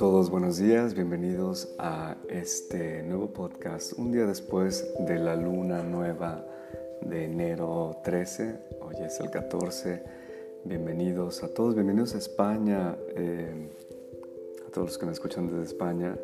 Todos, 0.00 0.30
buenos 0.30 0.56
días, 0.56 0.94
bienvenidos 0.94 1.74
a 1.78 2.16
este 2.30 3.02
nuevo 3.02 3.34
podcast, 3.34 3.92
un 3.98 4.10
día 4.10 4.24
después 4.24 4.90
de 4.98 5.18
la 5.18 5.36
luna 5.36 5.82
nueva 5.82 6.42
de 7.02 7.26
enero 7.26 7.98
13, 8.02 8.60
hoy 8.80 8.94
es 9.04 9.20
el 9.20 9.30
14, 9.30 10.02
bienvenidos 10.64 11.42
a 11.42 11.52
todos, 11.52 11.74
bienvenidos 11.74 12.14
a 12.14 12.16
España, 12.16 12.96
eh, 13.14 13.68
a 14.66 14.70
todos 14.70 14.88
los 14.88 14.96
que 14.96 15.04
me 15.04 15.12
escuchan 15.12 15.48
desde 15.48 15.64
España, 15.64 16.16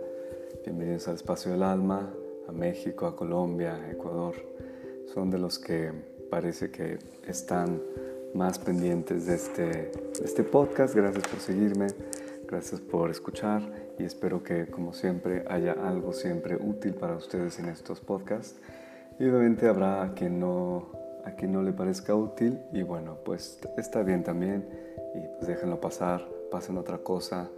bienvenidos 0.65 1.07
al 1.09 1.17
Espacio 1.17 1.53
del 1.53 1.63
Alma, 1.63 2.11
a 2.49 2.53
México, 2.53 3.05
a 3.05 3.15
Colombia, 3.15 3.75
a 3.75 3.91
Ecuador, 3.93 4.37
son 5.13 5.29
de 5.31 5.37
los 5.37 5.59
que 5.59 5.93
parece 6.31 6.71
que 6.71 6.99
están 7.29 7.83
más 8.33 8.59
pendientes 8.59 9.27
de 9.27 9.35
este, 9.35 9.63
de 9.63 10.25
este 10.25 10.45
podcast, 10.45 10.95
gracias 10.95 11.29
por 11.29 11.41
seguirme. 11.41 11.89
Gracias 12.49 12.81
por 12.81 13.11
escuchar 13.11 13.61
y 13.99 14.05
espero 14.05 14.45
que 14.45 14.67
como 14.67 14.93
siempre 14.93 15.45
haya 15.49 15.73
algo 15.73 16.13
siempre 16.13 16.55
útil 16.55 16.95
para 16.95 17.17
ustedes 17.17 17.59
en 17.59 17.69
estos 17.69 17.99
podcasts. 18.01 18.61
Y 19.19 19.25
obviamente 19.25 19.67
habrá 19.67 20.05
a 20.05 20.15
quien 20.15 20.39
no, 20.39 20.93
a 21.25 21.33
quien 21.33 21.53
no 21.53 21.63
le 21.63 21.73
parezca 21.73 22.15
útil 22.15 22.61
y 22.73 22.83
bueno, 22.83 23.19
pues 23.25 23.59
está 23.77 24.05
bien 24.05 24.23
también 24.23 24.65
y 25.17 25.27
pues 25.39 25.49
déjenlo 25.49 25.81
pasar, 25.81 26.25
pasen 26.49 26.79
otra 26.79 26.99
cosa. 26.99 27.51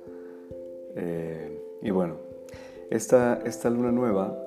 Eh, 0.97 1.79
y 1.83 1.91
bueno, 1.91 2.15
esta, 2.91 3.43
esta 3.45 3.69
luna 3.69 3.93
nueva, 3.93 4.43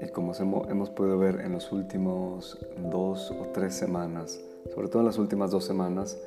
y 0.00 0.08
como 0.08 0.32
hemos 0.68 0.90
podido 0.90 1.18
ver 1.18 1.40
en 1.40 1.52
los 1.52 1.70
últimos 1.70 2.58
dos 2.90 3.30
o 3.30 3.46
tres 3.52 3.74
semanas, 3.74 4.40
sobre 4.74 4.88
todo 4.88 5.02
en 5.02 5.06
las 5.06 5.18
últimas 5.18 5.52
dos 5.52 5.64
semanas, 5.64 6.20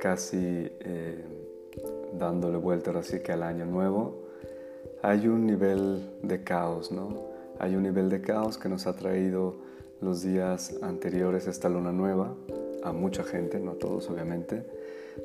casi... 0.00 0.68
Eh, 0.80 1.45
dándole 2.12 2.58
vuelta 2.58 2.90
ahora 2.90 3.02
sí 3.02 3.20
que 3.20 3.32
al 3.32 3.42
año 3.42 3.66
nuevo, 3.66 4.26
hay 5.02 5.28
un 5.28 5.46
nivel 5.46 6.10
de 6.22 6.42
caos, 6.42 6.90
¿no? 6.90 7.08
Hay 7.58 7.76
un 7.76 7.82
nivel 7.82 8.08
de 8.08 8.20
caos 8.20 8.58
que 8.58 8.68
nos 8.68 8.86
ha 8.86 8.94
traído 8.94 9.56
los 10.00 10.22
días 10.22 10.74
anteriores 10.82 11.46
a 11.46 11.50
esta 11.50 11.68
luna 11.68 11.92
nueva, 11.92 12.34
a 12.82 12.92
mucha 12.92 13.24
gente, 13.24 13.58
no 13.60 13.72
a 13.72 13.74
todos 13.74 14.08
obviamente, 14.10 14.64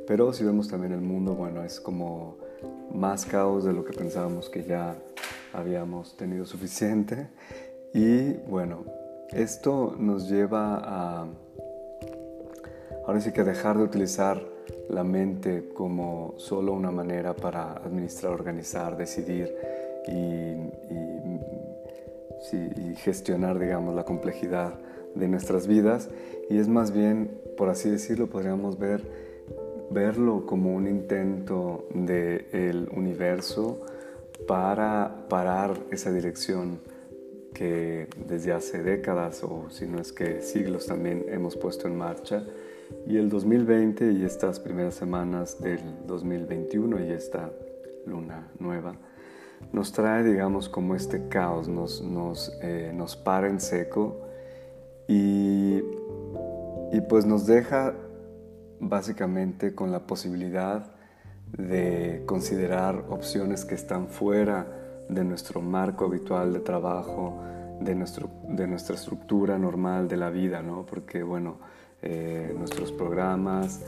pero 0.08 0.34
si 0.34 0.44
vemos 0.44 0.68
también 0.68 0.94
el 0.94 1.02
mundo, 1.02 1.36
bueno, 1.36 1.64
es 1.64 1.80
como 1.80 2.38
más 2.94 3.26
caos 3.26 3.64
de 3.64 3.74
lo 3.74 3.84
que 3.84 3.94
pensábamos 3.94 4.50
que 4.50 4.64
ya 4.64 4.96
habíamos 5.54 6.16
tenido 6.18 6.46
suficiente. 6.46 7.28
Y 7.94 8.34
bueno, 8.48 8.86
esto 9.32 9.96
nos 9.98 10.30
lleva 10.30 10.80
a, 10.82 11.28
ahora 13.06 13.22
sí 13.22 13.32
que 13.32 13.44
dejar 13.44 13.78
de 13.78 13.84
utilizar 13.84 14.42
la 14.90 15.04
mente 15.04 15.70
como 15.74 16.34
solo 16.38 16.74
una 16.74 16.92
manera 16.92 17.36
para 17.36 17.74
administrar, 17.74 18.34
organizar, 18.34 18.98
decidir 18.98 19.56
y, 20.08 20.56
gestionar, 22.98 23.58
digamos, 23.58 23.96
la 23.96 24.04
complejidad 24.04 24.74
de 25.16 25.28
nuestras 25.28 25.66
vidas. 25.68 26.10
Y 26.50 26.58
es 26.58 26.68
más 26.68 26.92
bien, 26.92 27.32
por 27.58 27.70
así 27.70 27.90
decirlo, 27.90 28.28
podríamos 28.28 28.78
ver, 28.78 29.02
verlo 29.90 30.46
como 30.46 30.76
un 30.76 30.88
intento 30.88 31.88
del 31.94 32.90
universo 32.96 33.82
para 34.48 35.26
parar 35.30 35.78
esa 35.92 36.12
dirección 36.12 36.80
que 37.54 38.08
desde 38.28 38.54
hace 38.54 38.84
décadas 38.84 39.44
o 39.44 39.70
si 39.70 39.86
no 39.86 40.00
es 40.00 40.12
que 40.12 40.42
siglos 40.42 40.88
también 40.88 41.26
hemos 41.30 41.56
puesto 41.56 41.88
en 41.88 41.98
marcha 41.98 42.44
y 43.08 43.18
el 43.18 43.30
2020 43.30 44.12
y 44.14 44.24
estas 44.24 44.60
primeras 44.60 44.96
semanas 44.96 45.62
del 45.62 45.80
2021 46.08 47.06
y 47.06 47.12
esta 47.12 47.52
luna 48.06 48.48
nueva 48.60 48.96
nos 49.72 49.92
trae, 49.92 50.24
digamos, 50.24 50.70
como 50.70 50.96
este 50.96 51.28
caos, 51.28 51.68
nos, 51.68 52.02
nos, 52.02 52.58
eh, 52.62 52.92
nos 52.94 53.16
para 53.16 53.48
en 53.48 53.60
seco 53.60 54.22
y, 55.08 55.82
y 56.92 57.02
pues 57.08 57.26
nos 57.26 57.46
deja 57.46 57.94
básicamente 58.80 59.76
con 59.76 59.92
la 59.92 60.08
posibilidad 60.08 60.92
de 61.58 62.24
considerar 62.26 63.06
opciones 63.10 63.66
que 63.66 63.76
están 63.76 64.08
fuera 64.08 64.68
de 65.10 65.24
nuestro 65.24 65.62
marco 65.62 66.06
habitual 66.06 66.54
de 66.54 66.60
trabajo, 66.60 67.42
de, 67.82 67.96
nuestro, 67.96 68.30
de 68.48 68.68
nuestra 68.68 68.96
estructura 68.96 69.58
normal 69.58 70.08
de 70.08 70.18
la 70.18 70.30
vida, 70.30 70.62
¿no? 70.62 70.86
Porque, 70.86 71.24
bueno, 71.24 71.58
eh, 72.02 72.54
nuestros 72.58 72.92
programas, 72.92 73.82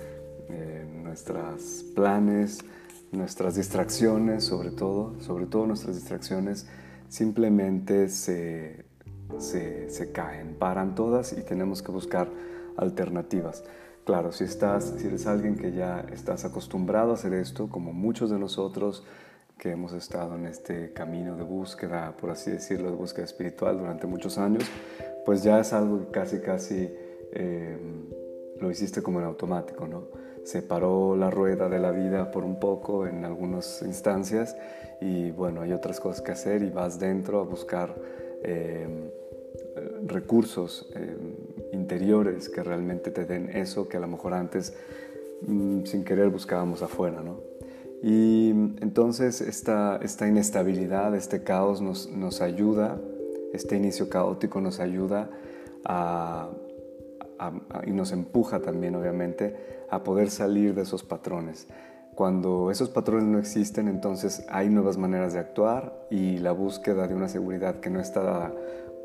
eh, 0.50 0.86
nuestros 1.04 1.86
planes, 1.96 2.60
nuestras 3.12 3.56
distracciones, 3.56 4.44
sobre 4.44 4.72
todo, 4.72 5.20
sobre 5.20 5.46
todo 5.46 5.68
nuestras 5.68 5.96
distracciones, 5.96 6.68
simplemente 7.10 8.10
se, 8.10 8.86
se, 9.40 9.90
se, 9.90 10.12
caen, 10.12 10.56
paran 10.56 10.96
todas 10.96 11.34
y 11.34 11.42
tenemos 11.44 11.82
que 11.82 11.92
buscar 11.92 12.30
alternativas. 12.78 13.64
Claro, 14.06 14.32
si, 14.32 14.44
estás, 14.44 14.96
si 14.98 15.08
eres 15.08 15.28
alguien 15.28 15.56
que 15.56 15.72
ya 15.72 16.06
estás 16.12 16.44
acostumbrado 16.44 17.12
a 17.12 17.14
hacer 17.14 17.34
esto, 17.34 17.70
como 17.70 17.94
muchos 17.94 18.30
de 18.30 18.38
nosotros 18.38 19.04
que 19.58 19.72
hemos 19.72 19.94
estado 19.94 20.36
en 20.36 20.46
este 20.46 20.92
camino 20.92 21.38
de 21.38 21.44
búsqueda, 21.44 22.16
por 22.18 22.32
así 22.32 22.52
decirlo, 22.52 22.90
de 22.90 22.98
búsqueda 22.98 23.26
espiritual 23.26 23.78
durante 23.78 24.08
muchos 24.08 24.38
años, 24.38 24.64
pues 25.26 25.42
ya 25.42 25.60
es 25.60 25.72
algo 25.72 26.12
casi, 26.12 26.40
casi 26.40 26.94
eh, 27.34 27.78
lo 28.60 28.72
hiciste 28.72 29.02
como 29.02 29.20
en 29.20 29.26
automático, 29.26 29.88
¿no? 29.88 30.08
Se 30.44 30.62
paró 30.62 31.16
la 31.16 31.30
rueda 31.30 31.70
de 31.70 31.80
la 31.80 31.92
vida 31.92 32.32
por 32.32 32.44
un 32.44 32.60
poco 32.60 33.08
en 33.08 33.26
algunas 33.26 33.82
instancias 33.82 34.56
y 35.02 35.32
bueno, 35.32 35.62
hay 35.62 35.74
otras 35.74 36.00
cosas 36.00 36.22
que 36.22 36.32
hacer 36.32 36.64
y 36.64 36.70
vas 36.70 37.00
dentro 37.00 37.40
a 37.40 37.44
buscar 37.44 37.96
eh, 38.44 39.12
recursos 40.06 40.90
eh, 40.96 41.18
interiores 41.72 42.50
que 42.50 42.64
realmente 42.64 43.12
te 43.12 43.26
den 43.26 43.50
eso 43.50 43.88
que 43.88 43.98
a 43.98 44.00
lo 44.00 44.08
mejor 44.08 44.34
antes 44.34 44.74
mm, 45.48 45.84
sin 45.86 46.04
querer 46.04 46.30
buscábamos 46.30 46.82
afuera, 46.82 47.22
¿no? 47.22 47.40
Y 48.02 48.50
entonces 48.82 49.40
esta, 49.40 49.98
esta 50.04 50.28
inestabilidad, 50.28 51.16
este 51.16 51.44
caos 51.44 51.82
nos, 51.82 52.10
nos 52.10 52.42
ayuda, 52.42 53.00
este 53.54 53.78
inicio 53.78 54.10
caótico 54.10 54.60
nos 54.60 54.82
ayuda 54.82 55.30
a 55.86 56.50
y 57.86 57.92
nos 57.92 58.12
empuja 58.12 58.62
también, 58.62 58.96
obviamente, 58.96 59.86
a 59.90 60.04
poder 60.04 60.30
salir 60.30 60.76
de 60.76 60.84
esos 60.84 61.04
patrones. 61.04 61.68
Cuando 62.16 62.70
esos 62.70 62.90
patrones 62.90 63.26
no 63.26 63.40
existen, 63.40 63.88
entonces 63.88 64.46
hay 64.50 64.70
nuevas 64.70 64.98
maneras 64.98 65.34
de 65.34 65.40
actuar 65.40 66.06
y 66.12 66.38
la 66.38 66.52
búsqueda 66.52 67.08
de 67.08 67.16
una 67.16 67.28
seguridad 67.28 67.80
que 67.80 67.90
no 67.90 68.00
está 68.00 68.22
dada 68.22 68.54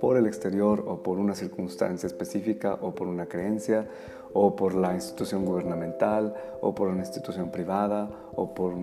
por 0.00 0.16
el 0.16 0.26
exterior 0.26 0.84
o 0.86 1.02
por 1.02 1.18
una 1.18 1.34
circunstancia 1.34 2.06
específica 2.06 2.78
o 2.80 2.94
por 2.94 3.08
una 3.08 3.26
creencia 3.26 3.88
o 4.32 4.54
por 4.54 4.74
la 4.74 4.94
institución 4.94 5.44
gubernamental 5.44 6.34
o 6.60 6.74
por 6.74 6.88
una 6.88 7.00
institución 7.00 7.50
privada 7.50 8.10
o 8.34 8.54
por 8.54 8.74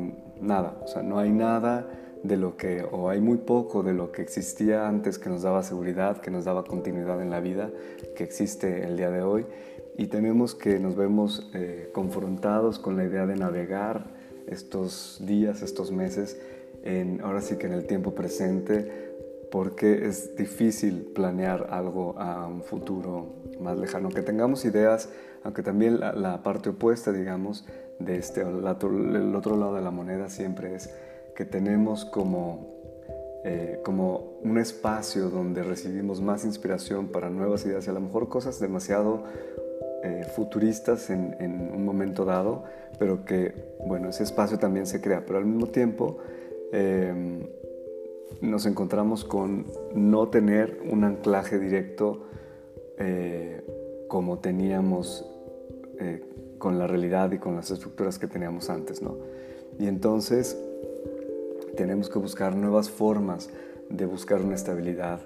nada. 0.42 0.76
O 0.84 0.88
sea, 0.88 1.04
no 1.04 1.20
hay 1.20 1.32
nada 1.32 1.88
de 2.28 2.38
lo 2.38 2.58
que, 2.58 2.84
o 2.92 3.10
hay 3.10 3.22
muy 3.22 3.38
poco 3.38 3.84
de 3.84 3.94
lo 3.94 4.12
que 4.12 4.22
existía 4.22 4.88
antes 4.88 5.20
que 5.20 5.30
nos 5.30 5.44
daba 5.44 5.64
seguridad, 5.64 6.18
que 6.22 6.32
nos 6.32 6.46
daba 6.46 6.64
continuidad 6.64 7.22
en 7.22 7.30
la 7.30 7.40
vida, 7.40 7.70
que 8.16 8.24
existe 8.24 8.84
el 8.84 8.98
día 8.98 9.12
de 9.12 9.22
hoy. 9.22 9.46
Y 9.98 10.08
tenemos 10.08 10.56
que 10.56 10.80
nos 10.80 10.96
vemos 10.96 11.50
eh, 11.54 11.90
confrontados 11.94 12.80
con 12.80 12.98
la 12.98 13.06
idea 13.06 13.26
de 13.26 13.36
navegar 13.36 14.14
estos 14.48 15.22
días, 15.26 15.62
estos 15.62 15.92
meses, 15.92 16.40
en, 16.84 17.22
ahora 17.22 17.42
sí 17.42 17.58
que 17.58 17.68
en 17.68 17.74
el 17.74 17.86
tiempo 17.86 18.14
presente, 18.14 19.14
porque 19.52 20.08
es 20.08 20.36
difícil 20.36 21.12
planear 21.14 21.68
algo 21.70 22.20
a 22.20 22.48
un 22.48 22.62
futuro 22.62 23.36
más 23.60 23.78
lejano. 23.78 24.10
Que 24.10 24.22
tengamos 24.22 24.66
ideas, 24.66 25.10
aunque 25.44 25.64
también 25.64 26.00
la, 26.00 26.44
parte 26.44 26.70
opuesta, 26.70 27.12
digamos, 27.12 27.66
de 28.00 28.18
este, 28.18 28.42
el 28.42 28.66
otro 29.36 29.56
lado 29.56 29.76
de 29.76 29.82
la 29.82 29.92
moneda 29.92 30.30
siempre 30.30 30.76
es 30.76 30.90
que 31.36 31.46
tenemos 31.46 32.06
como, 32.06 32.82
eh, 33.44 33.80
como 33.84 34.38
un 34.42 34.58
espacio 34.58 35.30
donde 35.30 35.62
recibimos 35.64 36.22
más 36.22 36.46
inspiración 36.46 37.10
para 37.10 37.30
nuevas 37.30 37.66
ideas 37.66 37.86
y 37.86 37.90
a 37.90 37.94
lo 37.94 38.00
mejor 38.00 38.30
cosas 38.30 38.60
demasiado 38.60 39.24
eh, 40.04 40.26
futuristas 40.36 41.10
en, 41.10 41.36
un 41.74 41.84
momento 41.84 42.26
dado, 42.26 42.64
pero 42.98 43.26
que, 43.26 43.76
bueno, 43.86 44.10
ese 44.10 44.24
espacio 44.24 44.58
también 44.58 44.86
se 44.86 45.02
crea, 45.02 45.26
pero 45.26 45.38
al 45.38 45.46
mismo 45.46 45.68
tiempo 45.68 46.20
em, 46.72 47.42
nos 48.42 48.66
encontramos 48.66 49.26
con 49.26 49.66
no 49.94 50.30
tener 50.30 50.80
un 50.90 51.04
anclaje 51.04 51.60
directo 51.60 52.28
eh, 52.98 53.62
como 54.08 54.40
teníamos 54.40 55.30
con 56.58 56.78
la 56.78 56.88
realidad 56.88 57.32
y 57.32 57.38
con 57.38 57.56
las 57.56 57.72
estructuras 57.72 58.20
que 58.20 58.28
teníamos 58.28 58.70
antes, 58.70 59.02
¿no? 59.02 59.16
Y 59.80 59.88
entonces 59.88 60.58
tenemos 61.76 62.10
que 62.10 62.20
buscar 62.20 62.56
nuevas 62.56 62.90
formas 62.90 63.50
de 63.90 64.06
buscar 64.06 64.42
una 64.42 64.56
estabilidad 64.56 65.20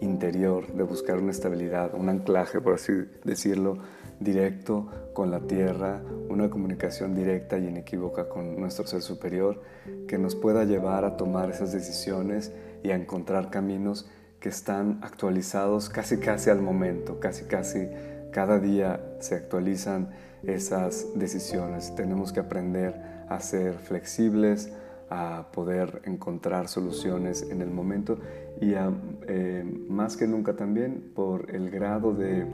interior, 0.00 0.66
de 0.72 0.82
buscar 0.82 1.18
una 1.18 1.30
estabilidad, 1.30 1.94
un 1.94 2.08
anclaje, 2.08 2.60
por 2.60 2.74
así 2.74 2.92
decirlo, 3.24 3.78
directo 4.18 4.86
con 5.12 5.30
la 5.30 5.40
tierra, 5.40 6.02
una 6.28 6.50
comunicación 6.50 7.14
directa 7.14 7.58
y 7.58 7.68
inequívoca 7.68 8.28
con 8.28 8.58
nuestro 8.58 8.86
ser 8.86 9.02
superior, 9.02 9.62
que 10.08 10.18
nos 10.18 10.34
pueda 10.34 10.64
llevar 10.64 11.04
a 11.04 11.16
tomar 11.16 11.50
esas 11.50 11.72
decisiones 11.72 12.52
y 12.82 12.90
a 12.90 12.96
encontrar 12.96 13.50
caminos 13.50 14.08
que 14.40 14.48
están 14.48 15.00
actualizados 15.02 15.90
casi 15.90 16.18
casi 16.18 16.50
al 16.50 16.62
momento, 16.62 17.20
casi 17.20 17.44
casi 17.44 17.88
cada 18.30 18.58
día 18.58 19.00
se 19.20 19.34
actualizan 19.34 20.10
esas 20.44 21.06
decisiones. 21.14 21.94
Tenemos 21.94 22.32
que 22.32 22.40
aprender 22.40 22.94
a 23.28 23.40
ser 23.40 23.74
flexibles, 23.74 24.72
a 25.10 25.48
poder 25.52 26.02
encontrar 26.04 26.68
soluciones 26.68 27.42
en 27.50 27.62
el 27.62 27.70
momento 27.70 28.18
y 28.60 28.74
eh, 28.74 29.84
más 29.88 30.16
que 30.16 30.26
nunca 30.26 30.54
también 30.54 31.10
por 31.14 31.54
el 31.54 31.70
grado 31.70 32.14
de 32.14 32.46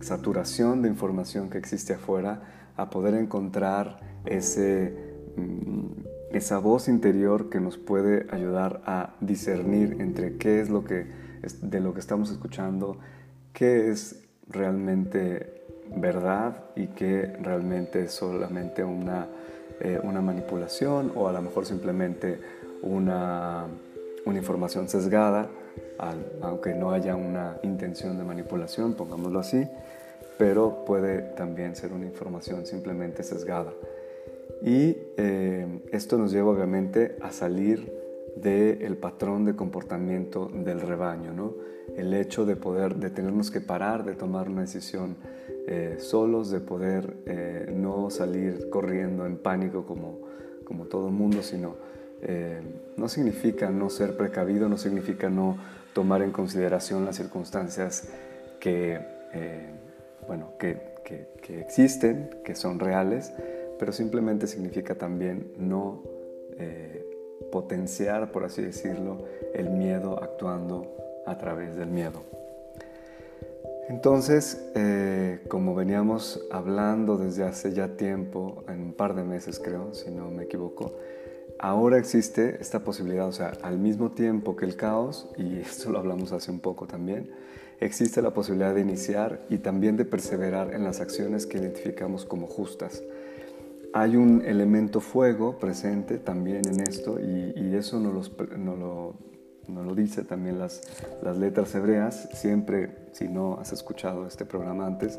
saturación 0.00 0.82
de 0.82 0.88
información 0.88 1.50
que 1.50 1.58
existe 1.58 1.94
afuera, 1.94 2.42
a 2.76 2.90
poder 2.90 3.14
encontrar 3.14 4.00
ese, 4.24 4.94
mm, 5.36 6.34
esa 6.36 6.58
voz 6.58 6.88
interior 6.88 7.50
que 7.50 7.60
nos 7.60 7.78
puede 7.78 8.26
ayudar 8.30 8.82
a 8.86 9.14
discernir 9.20 9.96
entre 10.00 10.36
qué 10.36 10.60
es 10.60 10.70
lo 10.70 10.84
que 10.84 11.24
de 11.62 11.80
lo 11.80 11.92
que 11.92 12.00
estamos 12.00 12.30
escuchando, 12.30 12.96
qué 13.52 13.90
es 13.90 14.22
realmente 14.48 15.62
verdad 15.96 16.64
y 16.74 16.88
qué 16.88 17.36
realmente 17.40 18.04
es 18.04 18.12
solamente 18.12 18.82
una, 18.82 19.28
eh, 19.80 20.00
una 20.02 20.20
manipulación 20.20 21.12
o 21.14 21.28
a 21.28 21.32
lo 21.32 21.42
mejor 21.42 21.66
simplemente 21.66 22.38
una, 22.82 23.66
una 24.24 24.38
información 24.38 24.88
sesgada, 24.88 25.48
aunque 26.42 26.74
no 26.74 26.90
haya 26.90 27.16
una 27.16 27.58
intención 27.62 28.18
de 28.18 28.24
manipulación, 28.24 28.94
pongámoslo 28.94 29.38
así 29.38 29.66
pero 30.38 30.84
puede 30.84 31.22
también 31.22 31.76
ser 31.76 31.92
una 31.92 32.06
información 32.06 32.66
simplemente 32.66 33.22
sesgada. 33.22 33.72
Y 34.62 34.96
eh, 35.16 35.80
esto 35.92 36.18
nos 36.18 36.32
lleva 36.32 36.50
obviamente 36.50 37.16
a 37.20 37.32
salir 37.32 37.92
del 38.36 38.96
patrón 38.96 39.44
de 39.44 39.54
comportamiento 39.54 40.48
del 40.48 40.80
rebaño, 40.80 41.32
¿no? 41.32 41.54
el 41.96 42.12
hecho 42.14 42.44
de 42.44 42.56
poder, 42.56 42.96
de 42.96 43.10
tenernos 43.10 43.50
que 43.50 43.60
parar, 43.60 44.04
de 44.04 44.14
tomar 44.14 44.48
una 44.48 44.62
decisión 44.62 45.16
eh, 45.66 45.96
solos, 45.98 46.50
de 46.50 46.60
poder 46.60 47.16
eh, 47.26 47.72
no 47.74 48.10
salir 48.10 48.68
corriendo 48.70 49.26
en 49.26 49.36
pánico 49.36 49.86
como, 49.86 50.18
como 50.64 50.86
todo 50.86 51.08
el 51.08 51.14
mundo, 51.14 51.42
sino 51.42 51.76
no 52.96 53.06
significa 53.10 53.68
no 53.68 53.90
ser 53.90 54.16
precavido, 54.16 54.66
no 54.66 54.78
significa 54.78 55.28
no 55.28 55.58
tomar 55.92 56.22
en 56.22 56.30
consideración 56.30 57.04
las 57.04 57.16
circunstancias 57.16 58.08
que 58.60 58.98
bueno, 60.26 60.52
que, 60.58 60.94
existen, 61.48 62.30
que 62.44 62.54
son 62.54 62.78
reales, 62.78 63.32
pero 63.78 63.92
simplemente 63.92 64.46
significa 64.46 64.94
también 64.94 65.52
no 65.58 66.02
eh, 66.58 67.04
potenciar, 67.52 68.32
por 68.32 68.44
así 68.44 68.62
decirlo, 68.62 69.24
el 69.54 69.70
miedo 69.70 70.22
actuando 70.22 71.22
a 71.26 71.36
través 71.38 71.76
del 71.76 71.88
miedo. 71.88 72.22
Entonces, 73.88 74.64
eh, 74.74 75.40
como 75.48 75.74
veníamos 75.74 76.40
hablando 76.50 77.18
desde 77.18 77.44
hace 77.44 77.72
ya 77.74 77.96
tiempo, 77.96 78.64
en 78.66 78.80
un 78.80 78.92
par 78.94 79.14
de 79.14 79.24
meses 79.24 79.60
creo, 79.62 79.92
si 79.92 80.10
no 80.10 80.30
me 80.30 80.44
equivoco, 80.44 80.94
ahora 81.58 81.98
existe 81.98 82.56
esta 82.60 82.82
posibilidad, 82.82 83.28
o 83.28 83.32
sea, 83.32 83.52
al 83.62 83.78
mismo 83.78 84.12
tiempo 84.12 84.56
que 84.56 84.64
el 84.64 84.76
caos, 84.76 85.28
y 85.36 85.58
esto 85.60 85.90
lo 85.90 85.98
hablamos 85.98 86.32
hace 86.32 86.50
un 86.50 86.60
poco 86.60 86.86
también, 86.86 87.30
existe 87.80 88.22
la 88.22 88.32
posibilidad 88.32 88.74
de 88.74 88.80
iniciar 88.80 89.44
y 89.50 89.58
también 89.58 89.98
de 89.98 90.06
perseverar 90.06 90.72
en 90.72 90.82
las 90.84 91.00
acciones 91.00 91.46
que 91.46 91.58
identificamos 91.58 92.24
como 92.24 92.46
justas. 92.46 93.02
Hay 93.92 94.16
un 94.16 94.42
elemento 94.44 95.00
fuego 95.00 95.58
presente 95.58 96.18
también 96.18 96.62
en 96.66 96.80
esto 96.80 97.20
y, 97.20 97.74
eso 97.76 97.98
nos, 98.00 98.32
lo, 98.56 99.14
lo, 99.68 99.94
dice 99.94 100.24
también 100.24 100.58
las, 100.58 100.82
las 101.22 101.36
letras 101.36 101.74
hebreas. 101.74 102.28
Siempre, 102.32 102.90
si 103.12 103.28
no 103.28 103.58
has 103.60 103.72
escuchado 103.72 104.26
este 104.26 104.44
programa 104.44 104.86
antes, 104.86 105.18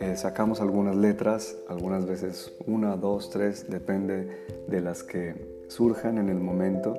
eh, 0.00 0.16
sacamos 0.16 0.60
algunas 0.60 0.96
letras, 0.96 1.56
algunas 1.68 2.06
veces 2.06 2.52
una, 2.66 2.96
dos, 2.96 3.30
tres, 3.30 3.70
depende 3.70 4.44
de 4.66 4.80
las 4.80 5.02
que 5.02 5.64
surjan 5.68 6.18
en 6.18 6.28
el 6.28 6.38
momento. 6.38 6.94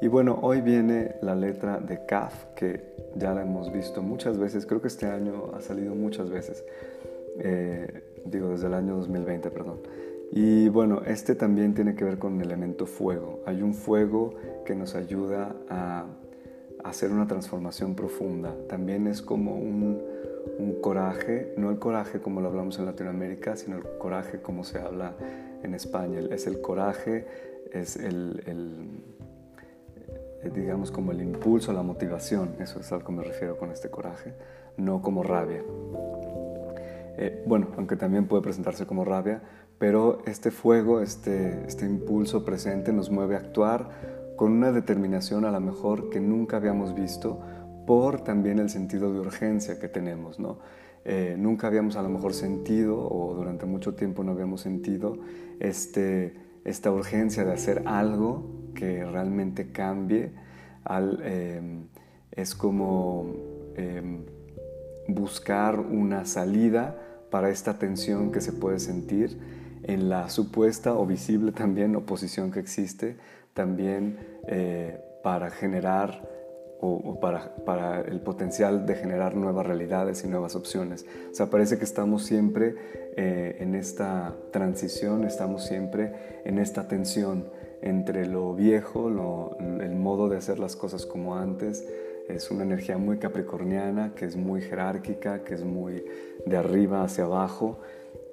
Y 0.00 0.08
bueno, 0.08 0.38
hoy 0.42 0.60
viene 0.60 1.16
la 1.22 1.34
letra 1.34 1.78
de 1.78 2.04
Kaf, 2.06 2.46
que 2.56 2.92
ya 3.14 3.32
la 3.34 3.42
hemos 3.42 3.72
visto 3.72 4.02
muchas 4.02 4.38
veces, 4.38 4.66
creo 4.66 4.80
que 4.80 4.88
este 4.88 5.06
año 5.06 5.52
ha 5.54 5.60
salido 5.60 5.94
muchas 5.94 6.30
veces, 6.30 6.64
eh, 7.38 8.02
digo 8.24 8.48
desde 8.48 8.66
el 8.66 8.74
año 8.74 8.96
2020, 8.96 9.50
perdón. 9.50 9.80
Y 10.34 10.70
bueno, 10.70 11.02
este 11.04 11.34
también 11.34 11.74
tiene 11.74 11.94
que 11.94 12.04
ver 12.04 12.18
con 12.18 12.40
el 12.40 12.46
elemento 12.46 12.86
fuego. 12.86 13.40
Hay 13.44 13.60
un 13.60 13.74
fuego 13.74 14.34
que 14.64 14.74
nos 14.74 14.94
ayuda 14.94 15.54
a 15.68 16.06
hacer 16.84 17.12
una 17.12 17.26
transformación 17.26 17.94
profunda. 17.94 18.56
También 18.66 19.06
es 19.06 19.20
como 19.20 19.56
un, 19.56 20.00
coraje, 20.80 21.52
no 21.58 21.70
el 21.70 21.78
coraje 21.78 22.20
como 22.20 22.40
lo 22.40 22.48
hablamos 22.48 22.78
en 22.78 22.86
Latinoamérica, 22.86 23.56
sino 23.56 23.76
el 23.76 23.82
coraje 23.98 24.40
como 24.40 24.64
se 24.64 24.78
habla 24.78 25.14
en 25.62 25.74
España. 25.74 26.20
Es 26.30 26.46
el 26.46 26.62
coraje, 26.62 27.26
es 27.70 27.96
el, 27.96 28.42
el 28.46 29.02
eh, 30.42 30.50
digamos, 30.52 30.90
como 30.90 31.12
el 31.12 31.20
impulso, 31.20 31.74
la 31.74 31.82
motivación, 31.82 32.56
eso 32.58 32.80
es 32.80 32.90
a 32.90 32.96
lo 32.96 33.04
que 33.04 33.12
me 33.12 33.22
refiero 33.22 33.58
con 33.58 33.70
este 33.70 33.90
coraje, 33.90 34.32
no 34.78 35.02
como 35.02 35.22
rabia. 35.22 35.62
Eh, 37.18 37.42
bueno, 37.46 37.68
aunque 37.76 37.96
también 37.96 38.26
puede 38.26 38.42
presentarse 38.42 38.86
como 38.86 39.04
rabia, 39.04 39.42
pero 39.82 40.22
este 40.26 40.52
fuego, 40.52 41.00
este, 41.00 41.66
este 41.66 41.86
impulso 41.86 42.44
presente 42.44 42.92
nos 42.92 43.10
mueve 43.10 43.34
a 43.34 43.38
actuar 43.38 43.88
con 44.36 44.52
una 44.52 44.70
determinación 44.70 45.44
a 45.44 45.50
lo 45.50 45.58
mejor 45.58 46.08
que 46.08 46.20
nunca 46.20 46.58
habíamos 46.58 46.94
visto 46.94 47.40
por 47.84 48.20
también 48.20 48.60
el 48.60 48.70
sentido 48.70 49.12
de 49.12 49.18
urgencia 49.18 49.80
que 49.80 49.88
tenemos, 49.88 50.38
¿no? 50.38 50.60
Eh, 51.04 51.34
nunca 51.36 51.66
habíamos 51.66 51.96
a 51.96 52.02
lo 52.02 52.10
mejor 52.10 52.32
sentido 52.32 52.96
o 52.96 53.34
durante 53.34 53.66
mucho 53.66 53.96
tiempo 53.96 54.22
no 54.22 54.30
habíamos 54.30 54.60
sentido 54.60 55.18
este, 55.58 56.32
esta 56.64 56.92
urgencia 56.92 57.44
de 57.44 57.52
hacer 57.52 57.82
algo 57.86 58.70
que 58.76 59.04
realmente 59.04 59.72
cambie. 59.72 60.30
Em, 61.24 61.88
es 62.30 62.54
como 62.54 63.34
em, 63.74 64.26
buscar 65.08 65.80
una 65.80 66.24
salida 66.24 66.96
para 67.32 67.50
esta 67.50 67.80
tensión 67.80 68.30
que 68.30 68.40
se 68.40 68.52
puede 68.52 68.78
sentir 68.78 69.60
en 69.84 70.08
la 70.08 70.28
supuesta 70.28 70.94
o 70.94 71.06
visible 71.06 71.52
también 71.52 71.96
oposición 71.96 72.50
que 72.50 72.60
existe, 72.60 73.16
también 73.54 74.18
eh, 74.48 75.00
para 75.22 75.50
generar 75.50 76.28
o, 76.84 77.20
para, 77.20 77.54
para, 77.64 78.00
el 78.00 78.20
potencial 78.20 78.86
de 78.86 78.96
generar 78.96 79.36
nuevas 79.36 79.64
realidades 79.64 80.24
y 80.24 80.28
nuevas 80.28 80.56
opciones. 80.56 81.06
O 81.30 81.34
sea, 81.34 81.48
parece 81.48 81.78
que 81.78 81.84
estamos 81.84 82.24
siempre 82.24 82.74
eh, 83.16 83.58
en 83.60 83.76
esta 83.76 84.34
transición, 84.50 85.22
estamos 85.22 85.64
siempre 85.64 86.40
en 86.44 86.58
esta 86.58 86.88
tensión 86.88 87.48
entre 87.82 88.26
lo 88.26 88.54
viejo, 88.54 89.08
el 89.08 89.94
modo 89.94 90.28
de 90.28 90.38
hacer 90.38 90.58
las 90.58 90.74
cosas 90.74 91.06
como 91.06 91.36
antes. 91.36 91.86
Es 92.28 92.50
una 92.50 92.64
energía 92.64 92.98
muy 92.98 93.18
capricorniana, 93.18 94.12
que 94.16 94.24
es 94.24 94.36
muy 94.36 94.60
jerárquica, 94.60 95.44
que 95.44 95.54
es 95.54 95.64
muy 95.64 96.04
de 96.46 96.56
arriba 96.56 97.04
hacia 97.04 97.24
abajo. 97.24 97.78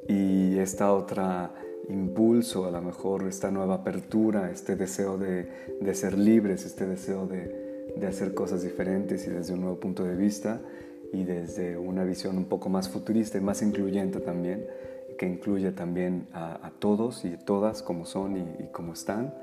Y 0.09 0.57
esta 0.57 0.91
otra 0.91 1.53
impulso, 1.87 2.65
a 2.65 2.71
lo 2.71 2.81
mejor 2.81 3.27
esta 3.27 3.51
nueva 3.51 3.75
apertura, 3.75 4.49
este 4.49 4.75
deseo 4.75 5.19
de, 5.19 5.47
ser 5.93 6.17
libres, 6.17 6.65
este 6.65 6.87
deseo 6.87 7.27
de, 7.27 8.07
hacer 8.07 8.33
cosas 8.33 8.63
diferentes 8.63 9.27
y 9.27 9.29
desde 9.29 9.53
un 9.53 9.61
nuevo 9.61 9.79
punto 9.79 10.03
de 10.03 10.15
vista 10.15 10.61
y 11.13 11.25
desde 11.25 11.77
una 11.77 12.03
visión 12.05 12.37
un 12.37 12.45
poco 12.45 12.69
más 12.69 12.89
futurista 12.89 13.37
y 13.37 13.41
más 13.41 13.61
incluyente 13.61 14.19
también, 14.19 14.65
que 15.19 15.27
incluye 15.27 15.71
también 15.73 16.27
a, 16.33 16.71
todos 16.79 17.23
y 17.23 17.37
todas 17.37 17.83
como 17.83 18.07
son 18.07 18.37
y, 18.37 18.67
como 18.71 18.93
están. 18.93 19.35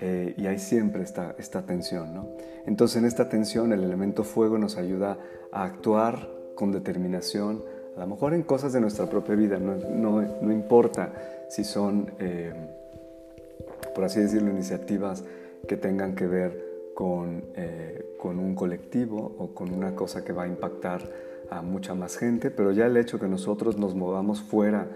Eh, 0.00 0.34
y 0.38 0.46
hay 0.46 0.58
siempre 0.58 1.02
esta, 1.02 1.34
esta 1.38 1.66
tensión. 1.66 2.14
¿no? 2.14 2.28
Entonces 2.64 2.96
en 2.96 3.04
esta 3.04 3.28
tensión 3.28 3.74
el 3.74 3.84
elemento 3.84 4.24
fuego 4.24 4.56
nos 4.56 4.78
ayuda 4.78 5.18
a 5.52 5.64
actuar 5.64 6.30
con 6.54 6.72
determinación, 6.72 7.62
a 7.98 8.02
lo 8.02 8.06
mejor 8.06 8.32
en 8.32 8.44
cosas 8.44 8.72
de 8.72 8.80
nuestra 8.80 9.06
propia 9.06 9.34
vida, 9.34 9.58
no, 9.58 9.74
no, 9.74 10.22
no 10.40 10.52
importa 10.52 11.12
si 11.48 11.64
son, 11.64 12.12
eh, 12.20 12.52
por 13.92 14.04
así 14.04 14.20
decirlo, 14.20 14.52
iniciativas 14.52 15.24
que 15.66 15.76
tengan 15.76 16.14
que 16.14 16.28
ver 16.28 16.92
con, 16.94 17.42
eh, 17.56 18.14
con 18.16 18.38
un 18.38 18.54
colectivo 18.54 19.34
o 19.38 19.52
con 19.52 19.74
una 19.74 19.96
cosa 19.96 20.24
que 20.24 20.32
va 20.32 20.44
a 20.44 20.46
impactar 20.46 21.02
a 21.50 21.60
mucha 21.60 21.94
más 21.94 22.16
gente, 22.16 22.52
pero 22.52 22.70
ya 22.70 22.86
el 22.86 22.96
hecho 22.96 23.18
que 23.18 23.26
nosotros 23.26 23.78
nos 23.78 23.96
movamos 23.96 24.42
fuera, 24.42 24.86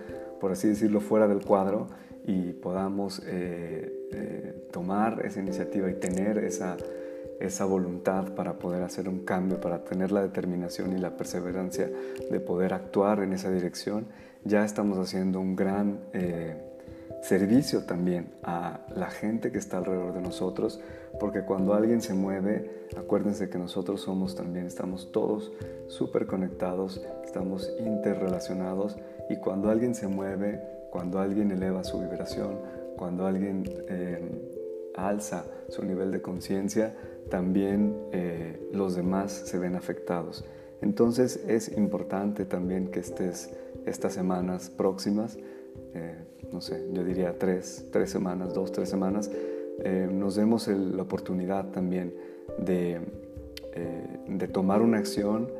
por 0.40 0.52
así 0.52 0.68
decirlo, 0.68 1.00
fuera 1.00 1.26
del 1.26 1.44
cuadro 1.44 1.88
y 2.24 2.52
podamos 2.52 3.20
eh, 3.26 4.68
tomar 4.70 5.26
esa 5.26 5.40
iniciativa 5.40 5.90
y 5.90 5.94
tener 5.94 6.38
esa, 6.38 6.76
esa 7.40 7.64
voluntad 7.64 8.34
para 8.34 8.58
poder 8.58 8.82
hacer 8.82 9.08
un 9.08 9.24
cambio, 9.24 9.60
para 9.60 9.84
tener 9.84 10.12
la 10.12 10.22
determinación 10.22 10.96
y 10.96 11.00
la 11.00 11.16
perseverancia 11.16 11.90
de 12.30 12.40
poder 12.40 12.72
actuar 12.74 13.20
en 13.20 13.32
esa 13.32 13.50
dirección, 13.50 14.06
ya 14.44 14.64
estamos 14.64 14.98
haciendo 14.98 15.40
un 15.40 15.56
gran 15.56 16.00
eh, 16.12 16.56
servicio 17.22 17.84
también 17.84 18.32
a 18.42 18.80
la 18.94 19.08
gente 19.10 19.52
que 19.52 19.58
está 19.58 19.78
alrededor 19.78 20.14
de 20.14 20.20
nosotros, 20.20 20.80
porque 21.20 21.42
cuando 21.42 21.74
alguien 21.74 22.02
se 22.02 22.14
mueve, 22.14 22.88
acuérdense 22.96 23.48
que 23.48 23.58
nosotros 23.58 24.00
somos 24.00 24.34
también, 24.34 24.66
estamos 24.66 25.12
todos 25.12 25.52
súper 25.86 26.26
conectados, 26.26 27.00
estamos 27.24 27.70
interrelacionados 27.78 28.96
y 29.30 29.36
cuando 29.36 29.70
alguien 29.70 29.94
se 29.94 30.08
mueve, 30.08 30.60
cuando 30.90 31.20
alguien 31.20 31.50
eleva 31.52 31.84
su 31.84 32.00
vibración, 32.00 32.58
cuando 32.96 33.26
alguien 33.26 33.64
eh, 33.88 34.51
alza 34.96 35.46
su 35.68 35.84
nivel 35.84 36.10
de 36.10 36.20
conciencia, 36.20 36.94
también 37.30 37.96
eh, 38.12 38.68
los 38.72 38.94
demás 38.94 39.32
se 39.32 39.58
ven 39.58 39.74
afectados. 39.74 40.44
Entonces 40.80 41.42
es 41.46 41.76
importante 41.76 42.44
también 42.44 42.88
que 42.88 43.00
estés 43.00 43.50
estas 43.86 44.12
semanas 44.12 44.70
próximas, 44.70 45.38
eh, 45.94 46.16
no 46.52 46.60
sé, 46.60 46.88
yo 46.92 47.04
diría 47.04 47.38
tres, 47.38 47.86
tres 47.90 48.10
semanas, 48.10 48.52
dos, 48.52 48.72
tres 48.72 48.88
semanas, 48.88 49.30
eh, 49.84 50.08
nos 50.10 50.34
demos 50.34 50.68
la 50.68 51.02
oportunidad 51.02 51.70
también 51.70 52.14
de, 52.58 53.00
de, 54.28 54.48
tomar 54.48 54.82
una 54.82 54.98
acción 54.98 55.50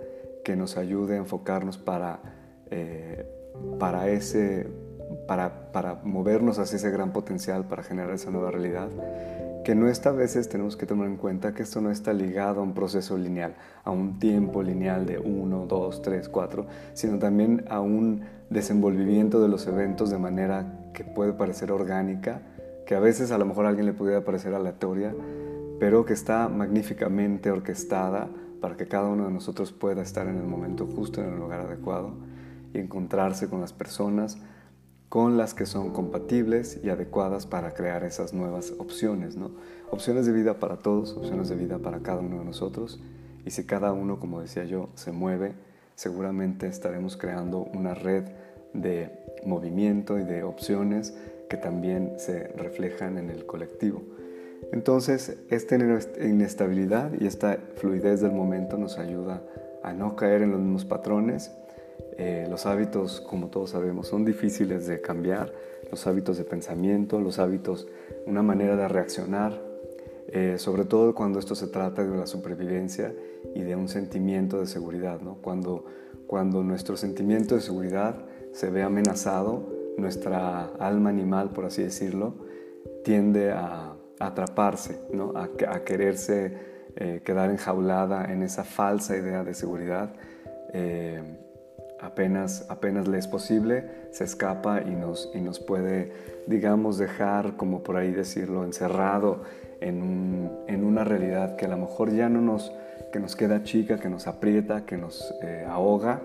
que 0.45 0.55
nos 0.55 0.77
ayude 0.77 1.15
a 1.15 1.19
enfocarnos 1.19 1.79
para, 1.79 2.21
para, 3.79 4.11
ese, 4.11 4.67
para, 5.27 5.73
para 5.73 5.97
movernos 6.05 6.59
hacia 6.59 6.77
ese 6.77 6.91
gran 6.91 7.13
potencial, 7.13 7.65
para 7.65 7.83
generar 7.83 8.15
esa 8.15 8.31
nueva 8.31 8.51
realidad 8.51 8.89
que 9.63 9.75
no 9.77 9.89
esta 9.89 10.11
veces 10.11 10.49
tenemos 10.49 10.77
que 10.77 10.87
tomar 10.87 11.07
en 11.07 11.17
cuenta 11.17 11.55
que 11.55 11.63
esto 11.63 11.81
no 11.81 11.91
está 11.91 12.13
ligado 12.13 12.61
a 12.61 12.63
un 12.65 12.75
proceso 12.75 13.17
lineal, 13.17 13.55
a 13.85 13.91
un 13.91 14.19
tiempo 14.19 14.63
lineal 14.63 15.07
de 15.07 15.19
1, 15.19 15.67
2, 15.67 16.03
3, 16.03 16.29
4, 16.29 16.67
sino 16.95 17.19
también 17.19 17.65
a 17.69 17.81
un 17.81 18.23
desenvolvimiento 18.51 19.41
de 19.41 19.49
los 19.49 19.67
eventos 19.69 20.11
de 20.11 20.19
manera 20.19 20.91
que 20.93 21.05
puede 21.05 21.33
parecer 21.33 21.71
orgánica, 21.71 22.43
que 22.87 22.97
a 22.97 23.01
veces 23.01 23.31
a 23.31 23.39
lo 23.39 23.47
mejor 23.47 23.67
a 23.67 23.69
alguien 23.69 23.87
le 23.87 23.93
pudiera 23.93 24.25
parecer 24.25 24.53
aleatoria, 24.53 25.15
pero 25.79 26.05
que 26.05 26.13
está 26.13 26.49
magníficamente 26.49 27.51
orquestada 27.51 28.29
para 28.61 28.77
que 28.77 28.89
cada 28.89 29.09
uno 29.09 29.27
de 29.27 29.33
nosotros 29.33 29.73
pueda 29.73 30.03
estar 30.03 30.27
en 30.27 30.39
el 30.39 30.45
momento 30.45 30.87
justo, 30.87 31.21
en 31.21 31.35
el 31.35 31.39
lugar 31.39 31.61
adecuado 31.61 32.15
y 32.75 32.79
encontrarse 32.79 33.49
con 33.49 33.61
las 33.61 33.73
personas 33.73 34.39
con 35.13 35.37
las 35.37 35.53
que 35.53 35.67
son 35.67 35.91
compatibles 35.91 36.81
y 36.83 36.89
adecuadas 36.89 37.45
para 37.45 37.75
crear 37.75 38.03
esas 38.03 38.33
nuevas 38.33 38.73
opciones, 38.79 39.37
¿no? 39.37 39.51
Opciones 39.91 40.25
de 40.25 40.33
vida 40.33 40.59
para 40.59 40.79
todos, 40.79 41.15
opciones 41.19 41.51
de 41.51 41.55
vida 41.55 41.77
para 41.81 41.99
cada 41.99 42.21
uno 42.21 42.39
de 42.39 42.47
nosotros. 42.47 42.99
Y 43.45 43.51
si 43.51 43.67
cada 43.67 43.93
uno, 43.93 44.19
como 44.19 44.41
decía 44.41 44.65
yo, 44.65 44.89
se 44.95 45.13
mueve, 45.13 45.53
seguramente 45.97 46.67
estaremos 46.67 47.19
creando 47.19 47.59
una 47.59 47.93
red 47.93 48.25
de 48.73 49.11
movimiento 49.45 50.19
y 50.19 50.25
de 50.25 50.45
opciones 50.45 51.15
que 51.51 51.59
también 51.59 52.15
se 52.17 52.45
reflejan 52.57 53.19
en 53.19 53.29
el 53.29 53.45
colectivo. 53.45 54.01
Entonces, 54.73 55.37
esta 55.51 55.77
inestabilidad 56.23 57.13
y 57.21 57.27
esta 57.27 57.59
fluidez 57.77 58.23
del 58.23 58.33
momento 58.33 58.79
nos 58.79 58.97
ayuda 58.97 59.43
a 59.83 59.93
no 59.93 60.17
caer 60.17 60.41
en 60.41 60.53
los 60.53 60.61
mismos 60.61 60.87
patrones 60.87 61.51
eh, 62.19 62.47
los 62.49 62.67
hábitos, 62.67 63.21
como 63.21 63.49
todos 63.49 63.71
sabemos, 63.71 64.09
son 64.09 64.25
difíciles 64.25 64.87
de 64.87 65.01
cambiar. 65.01 65.53
Los 65.91 66.07
hábitos 66.07 66.39
de 66.39 66.45
pensamiento, 66.45 67.21
los 67.21 67.39
hábitos, 67.39 67.89
una 68.27 68.43
manera 68.43 68.77
de 68.77 68.89
reaccionar, 68.89 69.61
eh, 70.29 70.55
sobre 70.57 70.85
todo 70.85 71.15
cuando 71.15 71.39
esto 71.39 71.55
se 71.55 71.67
trata 71.67 72.05
de 72.05 72.17
la 72.17 72.27
supervivencia 72.27 73.15
y 73.55 73.63
de 73.63 73.77
un 73.77 73.89
sentimiento 73.89 74.61
de 74.61 74.67
seguridad. 74.67 75.21
Cuando, 75.43 75.85
cuando 76.27 76.63
nuestro 76.63 76.97
sentimiento 76.97 77.55
de 77.57 77.61
seguridad 77.61 78.25
se 78.53 78.71
ve 78.71 78.83
amenazado, 78.83 79.69
nuestra 79.99 80.67
alma 80.79 81.11
animal, 81.11 81.51
por 81.51 81.67
así 81.67 81.83
decirlo, 81.83 82.35
tiende 83.05 83.51
a, 83.51 83.97
atraparse, 84.19 85.01
¿no? 85.13 85.33
a, 85.35 85.49
quererse 85.85 86.57
eh, 86.95 87.21
quedar 87.25 87.51
enjaulada 87.51 88.33
en 88.33 88.43
esa 88.43 88.63
falsa 88.63 89.17
idea 89.17 89.43
de 89.43 89.55
seguridad 89.55 90.15
apenas, 92.03 92.67
apenas 92.69 93.09
le 93.09 93.19
es 93.19 93.29
posible, 93.29 93.85
se 94.11 94.25
escapa 94.25 94.83
y 94.83 94.91
nos, 94.91 95.31
y 95.35 95.41
nos 95.41 95.61
puede, 95.61 96.13
digamos, 96.47 96.99
dejar, 96.99 97.57
como 97.57 97.83
por 97.83 97.97
ahí 97.97 98.11
decirlo, 98.11 98.65
encerrado 98.65 99.43
en, 99.81 100.51
en, 100.67 100.85
una 100.85 101.05
realidad 101.05 101.57
que 101.57 101.67
a 101.67 101.69
lo 101.69 101.79
mejor 101.79 102.13
ya 102.13 102.29
no 102.29 102.41
nos, 102.41 102.73
que 103.13 103.21
nos 103.21 103.37
queda 103.37 103.63
chica, 103.63 103.99
que 103.99 104.09
nos 104.09 104.27
aprieta, 104.27 104.85
que 104.85 104.97
nos 104.97 105.33
eh, 105.43 105.65
ahoga, 105.69 106.21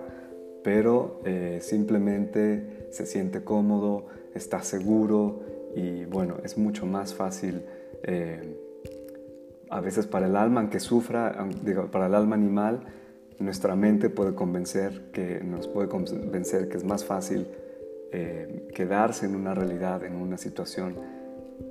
pero 0.64 1.20
eh, 1.24 1.58
simplemente 1.62 2.88
se 2.90 3.06
siente 3.06 3.44
cómodo, 3.44 4.06
está 4.34 4.62
seguro 4.62 5.40
y 5.76 6.04
bueno, 6.06 6.36
es 6.42 6.58
mucho 6.58 6.86
más 6.86 7.14
fácil. 7.14 7.62
Eh, 8.02 8.56
a 9.70 9.80
veces 9.80 10.06
para 10.06 10.26
el 10.26 10.36
alma, 10.36 10.60
aunque 10.60 10.80
sufra, 10.80 11.46
para 11.92 12.06
el 12.06 12.14
alma 12.14 12.34
animal, 12.34 12.80
nuestra 13.38 13.76
mente 13.76 14.10
puede 14.10 14.34
convencer 14.34 15.10
que 15.12 15.40
nos 15.44 15.68
puede 15.68 15.88
convencer 15.88 16.68
que 16.68 16.76
es 16.76 16.84
más 16.84 17.04
fácil 17.04 17.46
eh, 18.10 18.68
quedarse 18.74 19.26
en 19.26 19.36
una 19.36 19.54
realidad, 19.54 20.02
en 20.04 20.16
una 20.16 20.38
situación 20.38 20.96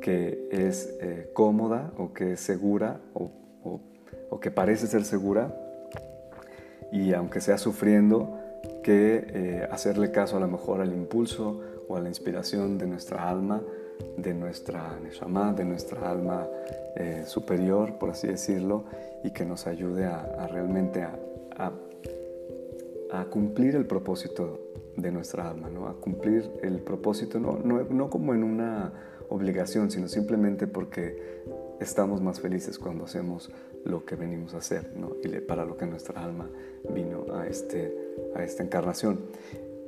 que 0.02 0.48
es 0.52 0.96
eh, 1.02 1.32
cómoda 1.34 1.92
o 1.98 2.14
que 2.14 2.34
es 2.34 2.40
segura 2.40 3.02
o, 3.14 3.32
que 4.40 4.52
parece 4.52 4.86
ser 4.86 5.04
segura. 5.04 5.52
Y 6.92 7.14
aunque 7.14 7.42
sea 7.42 7.58
sufriendo, 7.58 8.38
que 8.84 9.26
eh, 9.28 9.68
hacerle 9.72 10.12
caso 10.12 10.38
a 10.38 10.40
lo 10.40 10.48
mejor 10.48 10.80
al 10.80 10.94
impulso 10.94 11.60
o 11.88 11.98
a 11.98 12.00
la 12.00 12.08
inspiración 12.08 12.78
de 12.78 12.86
nuestra 12.86 13.28
alma, 13.28 13.64
de 14.16 14.36
nuestra 14.36 15.00
neshama, 15.02 15.54
de 15.54 15.66
nuestra 15.66 16.12
alma 16.12 16.48
superior, 17.26 17.98
por 17.98 18.12
así 18.12 18.28
decirlo, 18.28 18.84
y 19.24 19.32
que 19.32 19.44
nos 19.44 19.66
ayude 19.66 20.06
a 20.06 20.48
realmente 20.52 21.02
a, 21.02 21.18
a, 23.12 23.26
cumplir 23.26 23.76
el 23.76 23.86
propósito 23.86 24.60
de 24.96 25.12
nuestra 25.12 25.50
alma, 25.50 25.70
¿no? 25.70 25.88
a 25.88 26.00
cumplir 26.00 26.50
el 26.62 26.80
propósito, 26.80 27.40
no, 27.40 27.58
no, 27.58 28.10
como 28.10 28.34
en 28.34 28.44
una 28.44 28.94
obligación, 29.30 29.92
sino 29.92 30.08
simplemente 30.08 30.68
porque 30.68 31.44
estamos 31.80 32.22
más 32.22 32.40
felices 32.40 32.80
cuando 32.80 33.06
hacemos 33.06 33.52
lo 33.84 34.06
que 34.06 34.16
venimos 34.16 34.54
a 34.54 34.58
hacer 34.58 34.94
¿no? 34.96 35.16
y 35.24 35.30
para 35.42 35.66
lo 35.66 35.78
que 35.78 35.86
nuestra 35.86 36.24
alma 36.24 36.50
vino 36.94 37.26
a, 37.34 37.46
este, 37.48 37.96
a 38.36 38.44
esta 38.44 38.64
encarnación. 38.64 39.20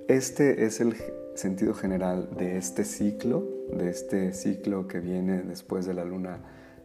Este 0.08 0.66
es 0.66 0.80
el 0.80 0.96
sentido 1.36 1.74
general 1.74 2.30
de 2.38 2.58
este 2.58 2.84
ciclo, 2.84 3.48
de 3.72 3.90
este 3.90 4.34
ciclo 4.34 4.88
que 4.88 5.00
viene 5.00 5.42
después 5.42 5.86
de 5.86 5.94
la 5.94 6.04
luna 6.04 6.40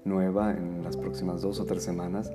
nueva 0.05 0.53
en 0.53 0.85
las 0.85 0.97
próximas 0.97 1.43
dos 1.43 1.61
o 1.61 1.65
tres 1.65 1.83
semanas 1.83 2.31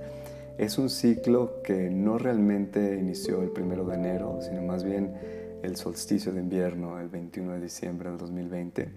es 0.59 0.77
un 0.77 0.89
ciclo 0.89 1.61
que 1.63 1.89
no 1.89 2.17
realmente 2.17 2.97
inició 2.99 3.41
el 3.41 3.49
primero 3.49 3.85
de 3.85 3.95
enero, 3.95 4.39
sino 4.41 4.61
más 4.61 4.83
bien 4.83 5.13
el 5.63 5.77
solsticio 5.77 6.33
de 6.33 6.41
invierno, 6.41 6.99
el 6.99 7.07
21 7.07 7.53
de 7.53 7.61
diciembre 7.61 8.09
del 8.09 8.19
2020. 8.19 8.89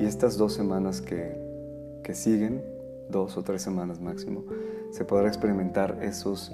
Y 0.00 0.04
estas 0.06 0.38
dos 0.38 0.54
semanas 0.54 1.02
que, 1.02 2.00
que 2.02 2.14
siguen, 2.14 2.62
dos 3.10 3.36
o 3.36 3.42
tres 3.42 3.60
semanas 3.60 4.00
máximo, 4.00 4.44
se 4.90 5.04
podrá 5.04 5.28
experimentar 5.28 5.98
esos 6.02 6.50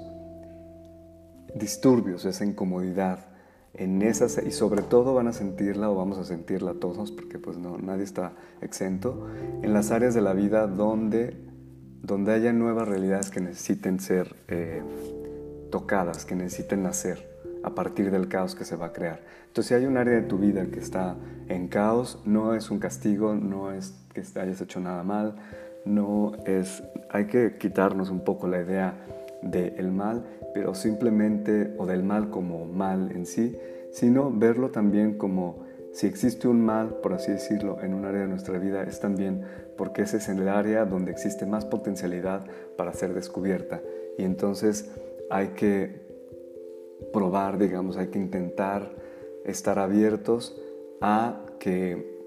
disturbios, 1.55 2.25
esa 2.25 2.43
incomodidad 2.43 3.27
en 3.73 4.01
esas 4.01 4.41
y 4.45 4.51
sobre 4.51 4.81
todo 4.81 5.13
van 5.13 5.27
a 5.27 5.33
sentirla 5.33 5.89
o 5.89 5.95
vamos 5.95 6.17
a 6.17 6.25
sentirla 6.25 6.73
todos 6.73 7.11
porque 7.11 7.37
pues 7.39 7.57
no 7.57 7.77
nadie 7.77 8.03
está 8.03 8.33
exento 8.61 9.27
en 9.61 9.73
las 9.73 9.91
áreas 9.91 10.13
de 10.15 10.21
la 10.21 10.33
vida 10.33 10.67
donde 10.67 11.48
donde 12.01 12.33
haya 12.33 12.53
nuevas 12.53 12.87
realidades 12.87 13.29
que 13.29 13.41
necesiten 13.41 13.99
ser 13.99 14.35
eh, 14.47 14.81
tocadas, 15.71 16.25
que 16.25 16.35
necesiten 16.35 16.83
nacer 16.83 17.27
a 17.63 17.75
partir 17.75 18.11
del 18.11 18.27
caos 18.27 18.55
que 18.55 18.65
se 18.65 18.75
va 18.75 18.87
a 18.87 18.93
crear. 18.93 19.19
Entonces, 19.47 19.67
si 19.67 19.73
hay 19.73 19.85
un 19.85 19.97
área 19.97 20.15
de 20.15 20.21
tu 20.21 20.37
vida 20.37 20.65
que 20.67 20.79
está 20.79 21.17
en 21.47 21.67
caos, 21.67 22.21
no 22.25 22.55
es 22.55 22.71
un 22.71 22.79
castigo, 22.79 23.35
no 23.35 23.71
es 23.71 23.95
que 24.13 24.23
hayas 24.39 24.61
hecho 24.61 24.79
nada 24.79 25.03
mal, 25.03 25.35
no 25.85 26.33
es, 26.45 26.83
hay 27.09 27.25
que 27.25 27.57
quitarnos 27.57 28.09
un 28.09 28.23
poco 28.23 28.47
la 28.47 28.61
idea 28.61 28.95
del 29.41 29.91
mal, 29.91 30.25
pero 30.53 30.73
simplemente, 30.75 31.73
o 31.77 31.85
del 31.85 32.03
mal 32.03 32.29
como 32.29 32.65
mal 32.65 33.11
en 33.11 33.25
sí, 33.25 33.57
sino 33.91 34.31
verlo 34.31 34.69
también 34.69 35.17
como 35.17 35.67
si 35.91 36.07
existe 36.07 36.47
un 36.47 36.63
mal, 36.63 36.95
por 37.01 37.13
así 37.13 37.31
decirlo, 37.31 37.81
en 37.81 37.93
un 37.93 38.05
área 38.05 38.21
de 38.21 38.27
nuestra 38.27 38.57
vida, 38.59 38.83
es 38.83 38.99
también 38.99 39.43
porque 39.79 40.01
ese 40.01 40.17
es 40.17 40.27
el 40.27 40.49
área 40.49 40.83
donde 40.83 41.09
existe 41.09 41.45
más 41.45 41.63
potencialidad 41.63 42.45
para 42.75 42.93
ser 42.93 43.13
descubierta. 43.13 43.81
Y 44.17 44.23
entonces 44.23 44.91
hay 45.29 45.47
que 45.55 46.01
probar, 47.13 47.57
digamos, 47.57 47.95
hay 47.95 48.07
que 48.07 48.19
intentar 48.19 48.91
estar 49.45 49.79
abiertos 49.79 50.61
a 50.99 51.45
que 51.59 52.19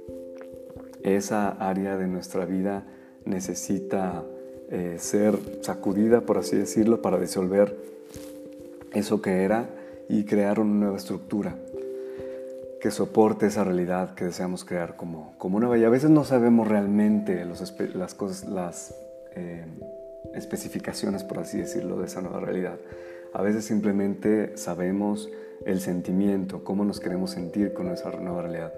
esa 1.02 1.50
área 1.50 1.98
de 1.98 2.06
nuestra 2.06 2.46
vida 2.46 2.86
necesita 3.26 4.24
eh, 4.70 4.96
ser 4.98 5.38
sacudida, 5.60 6.22
por 6.22 6.38
así 6.38 6.56
decirlo, 6.56 7.02
para 7.02 7.20
disolver 7.20 7.76
eso 8.94 9.20
que 9.20 9.42
era 9.42 9.68
y 10.08 10.24
crear 10.24 10.58
una 10.58 10.72
nueva 10.72 10.96
estructura 10.96 11.54
que 12.82 12.90
soporte 12.90 13.46
esa 13.46 13.62
realidad 13.62 14.16
que 14.16 14.24
deseamos 14.24 14.64
crear 14.64 14.96
como, 14.96 15.34
como 15.38 15.60
nueva. 15.60 15.78
Y 15.78 15.84
a 15.84 15.88
veces 15.88 16.10
no 16.10 16.24
sabemos 16.24 16.66
realmente 16.66 17.44
las 17.44 18.14
cosas, 18.14 18.48
las 18.48 18.92
eh, 19.36 19.64
especificaciones, 20.34 21.22
por 21.22 21.38
así 21.38 21.58
decirlo, 21.58 22.00
de 22.00 22.06
esa 22.06 22.22
nueva 22.22 22.40
realidad. 22.40 22.74
A 23.34 23.40
veces 23.40 23.64
simplemente 23.66 24.56
sabemos 24.56 25.30
el 25.64 25.78
sentimiento, 25.78 26.64
cómo 26.64 26.84
nos 26.84 26.98
queremos 26.98 27.30
sentir 27.30 27.72
con 27.72 27.86
esa 27.86 28.10
nueva 28.10 28.42
realidad. 28.42 28.72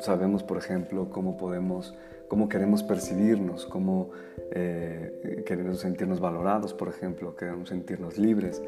Sabemos, 0.00 0.42
por 0.42 0.58
ejemplo, 0.58 1.08
cómo 1.10 1.36
podemos, 1.36 1.94
cómo 2.26 2.48
queremos 2.48 2.82
percibirnos, 2.82 3.66
cómo 3.66 4.10
eh, 4.50 5.44
queremos 5.46 5.78
sentirnos 5.78 6.18
valorados, 6.18 6.74
por 6.74 6.88
ejemplo, 6.88 7.36
queremos 7.36 7.68
sentirnos 7.68 8.18
libres, 8.18 8.60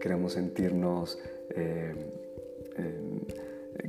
queremos 0.00 0.34
sentirnos 0.34 1.18
eh, 1.50 1.92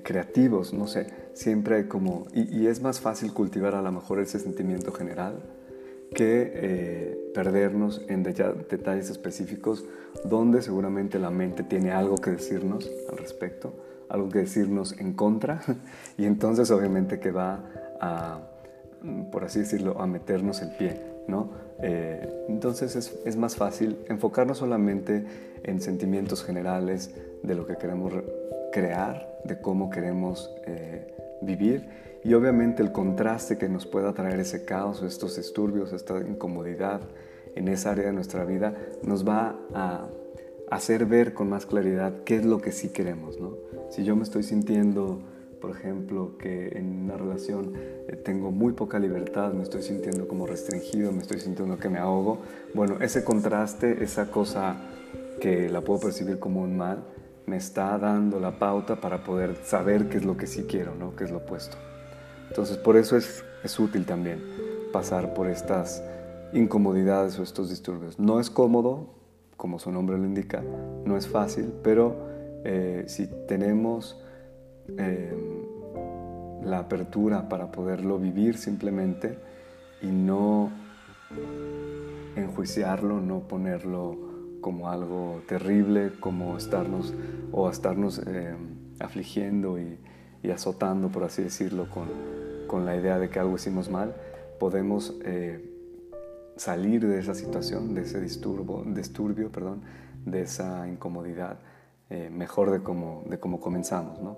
creativos, 0.09 0.73
no 0.73 0.87
sé, 0.87 1.05
siempre 1.33 1.87
como, 1.87 2.25
y, 2.33 2.65
es 2.65 2.81
más 2.81 2.99
fácil 2.99 3.31
cultivar 3.31 3.75
a 3.75 3.81
lo 3.83 3.91
mejor 3.91 4.19
ese 4.19 4.39
sentimiento 4.39 4.91
general 4.91 5.35
que 6.15 6.51
eh, 6.51 7.31
perdernos 7.35 8.01
en 8.07 8.23
detalles 8.23 9.11
específicos 9.11 9.85
donde 10.25 10.63
seguramente 10.63 11.19
la 11.19 11.29
mente 11.29 11.61
tiene 11.61 11.91
algo 11.91 12.15
que 12.15 12.31
decirnos 12.31 12.89
al 13.11 13.19
respecto, 13.19 13.71
algo 14.09 14.29
que 14.29 14.39
decirnos 14.39 14.97
en 14.97 15.13
contra, 15.13 15.61
y 16.17 16.25
entonces 16.25 16.71
obviamente 16.71 17.19
que 17.19 17.29
va 17.29 17.63
a, 18.01 18.39
por 19.31 19.43
así 19.43 19.59
decirlo, 19.59 20.01
a 20.01 20.07
meternos 20.07 20.63
el 20.63 20.71
pie, 20.71 20.99
¿no? 21.27 21.51
Eh, 21.83 22.45
entonces 22.49 22.95
es, 22.95 23.15
es, 23.25 23.37
más 23.37 23.55
fácil 23.55 23.99
enfocarnos 24.09 24.57
solamente 24.57 25.23
en 25.61 25.79
sentimientos 25.79 26.43
generales 26.43 27.13
de 27.43 27.53
lo 27.53 27.67
que 27.67 27.75
queremos 27.77 28.11
crear, 28.79 29.41
de 29.43 29.59
cómo 29.59 29.89
queremos 29.89 30.49
eh, 30.65 31.13
vivir 31.41 31.87
y 32.23 32.33
obviamente 32.33 32.81
el 32.81 32.91
contraste 32.91 33.57
que 33.57 33.67
nos 33.67 33.85
pueda 33.85 34.13
traer 34.13 34.39
ese 34.39 34.63
caos, 34.63 35.01
estos 35.03 35.35
disturbios, 35.35 35.91
esta 35.93 36.19
incomodidad 36.19 37.01
en 37.55 37.67
esa 37.67 37.91
área 37.91 38.05
de 38.05 38.13
nuestra 38.13 38.45
vida 38.45 38.75
nos 39.03 39.27
va 39.27 39.55
a 39.73 40.07
hacer 40.71 41.05
ver 41.05 41.33
con 41.33 41.49
más 41.49 41.65
claridad 41.65 42.23
qué 42.23 42.37
es 42.37 42.45
lo 42.45 42.59
que 42.59 42.71
sí 42.71 42.89
queremos. 42.89 43.39
¿no? 43.39 43.55
Si 43.89 44.03
yo 44.03 44.15
me 44.15 44.23
estoy 44.23 44.43
sintiendo, 44.43 45.19
por 45.59 45.71
ejemplo, 45.71 46.37
que 46.37 46.77
en 46.77 47.03
una 47.03 47.17
relación 47.17 47.73
eh, 47.75 48.15
tengo 48.15 48.51
muy 48.51 48.73
poca 48.73 48.99
libertad, 48.99 49.53
me 49.53 49.63
estoy 49.63 49.81
sintiendo 49.81 50.27
como 50.27 50.45
restringido, 50.45 51.11
me 51.11 51.21
estoy 51.21 51.39
sintiendo 51.39 51.77
que 51.77 51.89
me 51.89 51.99
ahogo, 51.99 52.39
bueno, 52.73 52.97
ese 53.01 53.23
contraste, 53.23 54.03
esa 54.03 54.31
cosa 54.31 54.77
que 55.41 55.69
la 55.69 55.81
puedo 55.81 55.99
percibir 56.01 56.39
como 56.39 56.61
un 56.61 56.77
mal, 56.77 57.03
me 57.49 57.57
está 57.57 57.97
dando 57.97 58.39
la 58.39 58.51
pauta 58.59 59.01
para 59.01 59.23
poder 59.23 59.57
saber 59.63 60.07
qué 60.07 60.17
es 60.17 60.25
lo 60.25 60.37
que 60.37 60.45
sí 60.45 60.65
quiero, 60.69 60.93
¿no? 60.93 61.15
qué 61.15 61.23
es 61.23 61.31
lo 61.31 61.37
opuesto. 61.37 61.77
Entonces 62.47 62.77
por 62.77 62.95
eso 62.95 63.17
es, 63.17 63.43
es 63.63 63.79
útil 63.79 64.05
también 64.05 64.39
pasar 64.93 65.33
por 65.33 65.47
estas 65.47 66.03
incomodidades 66.53 67.39
o 67.39 67.43
estos 67.43 67.69
disturbios. 67.69 68.19
No 68.19 68.39
es 68.39 68.49
cómodo, 68.49 69.07
como 69.57 69.79
su 69.79 69.91
nombre 69.91 70.17
lo 70.17 70.25
indica, 70.25 70.63
no 71.05 71.17
es 71.17 71.27
fácil, 71.27 71.73
pero 71.83 72.15
eh, 72.63 73.05
si 73.07 73.27
tenemos 73.47 74.21
eh, 74.97 75.33
la 76.63 76.79
apertura 76.79 77.49
para 77.49 77.71
poderlo 77.71 78.19
vivir 78.19 78.57
simplemente 78.57 79.37
y 80.01 80.07
no 80.07 80.71
enjuiciarlo, 82.35 83.19
no 83.19 83.39
ponerlo 83.41 84.28
como 84.61 84.89
algo 84.89 85.41
terrible, 85.47 86.11
como 86.19 86.57
estarnos 86.57 87.13
o 87.51 87.69
estarnos 87.69 88.21
eh, 88.25 88.55
afligiendo 88.99 89.79
y, 89.79 89.97
azotando, 90.51 91.09
por 91.09 91.23
así 91.25 91.43
decirlo, 91.43 91.89
con, 91.89 92.07
con, 92.67 92.85
la 92.85 92.95
idea 92.95 93.19
de 93.19 93.29
que 93.29 93.39
algo 93.39 93.55
hicimos 93.55 93.89
mal, 93.89 94.15
podemos 94.59 95.15
eh, 95.23 95.63
salir 96.55 97.05
de 97.05 97.19
esa 97.19 97.35
situación, 97.35 97.93
de 97.93 98.01
ese 98.01 98.19
disturbo, 98.19 98.83
disturbio, 98.85 99.51
perdón, 99.51 99.81
de 100.25 100.41
esa 100.41 100.87
incomodidad, 100.87 101.59
eh, 102.09 102.29
mejor 102.31 102.71
de 102.71 102.81
cómo, 102.81 103.23
de 103.29 103.39
cómo 103.39 103.59
comenzamos. 103.59 104.21
¿no? 104.21 104.37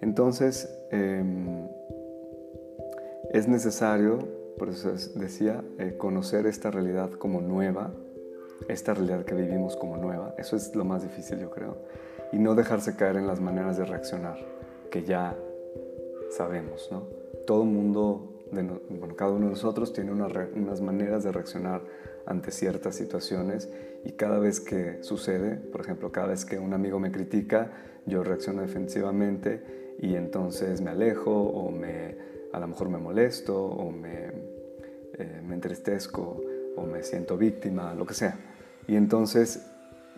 Entonces, 0.00 0.72
em, 0.90 1.66
es 3.32 3.48
necesario, 3.48 4.20
por 4.58 4.68
eso 4.68 4.92
decía, 5.16 5.62
conocer 5.98 6.46
esta 6.46 6.70
realidad 6.70 7.10
como 7.12 7.40
nueva, 7.40 7.92
esta 8.68 8.94
realidad 8.94 9.24
que 9.24 9.34
vivimos 9.34 9.76
como 9.76 9.96
nueva. 9.96 10.34
Eso 10.38 10.56
es 10.56 10.74
lo 10.74 10.84
más 10.84 11.02
difícil, 11.02 11.38
yo 11.38 11.50
creo. 11.50 11.76
Y 12.32 12.38
no 12.38 12.54
dejarse 12.54 12.96
caer 12.96 13.16
en 13.16 13.26
las 13.26 13.40
maneras 13.40 13.76
de 13.76 13.84
reaccionar, 13.84 14.38
que 14.90 15.02
ya 15.04 15.36
sabemos, 16.30 16.88
¿no? 16.90 17.06
Todo 17.46 17.64
mundo, 17.64 18.40
bueno, 18.50 18.80
cada 19.16 19.32
uno 19.32 19.46
de 19.46 19.52
nosotros 19.52 19.92
tiene 19.92 20.12
unas 20.12 20.80
maneras 20.80 21.24
de 21.24 21.32
reaccionar 21.32 21.82
ante 22.26 22.50
ciertas 22.50 22.94
situaciones 22.94 23.68
y 24.04 24.12
cada 24.12 24.38
vez 24.38 24.60
que 24.60 25.02
sucede, 25.02 25.56
por 25.56 25.80
ejemplo, 25.80 26.12
cada 26.12 26.28
vez 26.28 26.44
que 26.44 26.58
un 26.58 26.72
amigo 26.72 26.98
me 26.98 27.10
critica, 27.10 27.72
yo 28.06 28.22
reacciono 28.24 28.62
defensivamente 28.62 29.94
y 29.98 30.14
entonces 30.16 30.80
me 30.80 30.90
alejo 30.90 31.32
o 31.32 31.70
me, 31.70 32.16
a 32.52 32.60
lo 32.60 32.68
mejor 32.68 32.88
me 32.88 32.98
molesto 32.98 33.64
o 33.64 33.90
me, 33.90 34.26
eh, 35.14 35.40
me 35.44 35.54
entristezco 35.54 36.40
o 36.76 36.82
me 36.86 37.02
siento 37.02 37.36
víctima, 37.36 37.94
lo 37.94 38.06
que 38.06 38.14
sea. 38.14 38.38
Y 38.86 38.96
entonces 38.96 39.66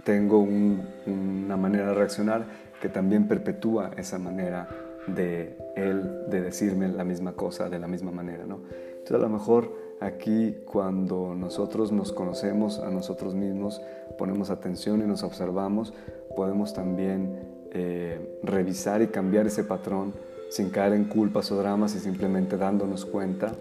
tengo 0.05 0.41
una 0.41 1.57
manera 1.57 1.89
de 1.89 1.95
reaccionar 1.95 2.45
que 2.81 2.89
también 2.89 3.29
perpetúa 3.29 3.91
esa 3.97 4.19
manera 4.19 4.69
de 5.07 5.57
él 5.77 6.25
de 6.29 6.41
decirme 6.41 6.89
la 6.89 7.05
misma 7.05 7.33
cosa 7.33 7.69
de 7.69 7.79
la 7.79 7.87
misma 7.87 8.11
manera, 8.11 8.45
¿no? 8.47 8.61
Entonces 8.91 9.17
a 9.17 9.19
lo 9.19 9.29
mejor 9.29 9.73
aquí 10.01 10.57
cuando 10.65 11.35
nosotros 11.35 11.93
nos 11.93 12.13
conocemos 12.13 12.79
a 12.79 12.91
nosotros 12.91 13.35
mismos, 13.35 13.83
ponemos 14.19 14.51
atención 14.51 15.01
y 15.03 15.05
nos 15.07 15.23
observamos, 15.23 15.93
podemos 16.37 16.75
también 16.75 17.39
eh, 17.73 18.39
revisar 18.43 19.03
y 19.03 19.09
cambiar 19.09 19.47
ese 19.47 19.65
patrón 19.65 20.15
sin 20.51 20.71
caer 20.71 20.93
en 20.93 21.05
culpas 21.05 21.51
o 21.53 21.57
dramas 21.57 21.95
y 21.95 22.01
simplemente 22.01 22.57
dándonos 22.57 23.05
cuenta 23.05 23.53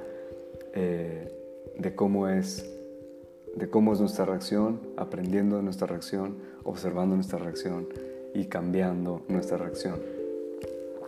eh, 0.74 1.32
de 1.78 1.96
cómo 1.96 2.28
es 2.28 2.70
de 3.56 3.70
cómo 3.70 3.94
es 3.94 4.00
nuestra 4.00 4.26
reacción, 4.26 4.80
aprendiendo 4.98 5.58
de 5.58 5.64
nuestra 5.64 5.88
reacción, 5.88 6.38
observando 6.64 7.16
nuestra 7.16 7.40
reacción 7.40 7.88
y 8.34 8.46
cambiando 8.46 9.22
nuestra 9.28 9.58
reacción. 9.58 10.00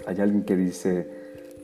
Hay 0.05 0.21
alguien 0.21 0.43
que 0.43 0.55
dice, 0.55 1.07